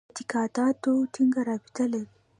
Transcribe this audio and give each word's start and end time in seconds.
اعتقاداتو 0.09 0.91
ټینګه 1.13 1.41
رابطه 1.49 1.83
لري. 1.91 2.09